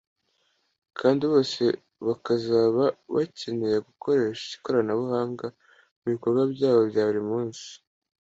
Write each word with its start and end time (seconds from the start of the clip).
kandi 0.99 1.23
bose 1.31 1.63
bakazaba 2.07 2.83
bakeneye 3.13 3.77
gukoresha 3.87 4.47
ikoranabuhanga 4.57 5.45
mu 5.99 6.05
bikorwa 6.13 6.41
byabo 6.53 6.81
bya 6.91 7.03
buri 7.09 7.23
munsi 7.29 7.65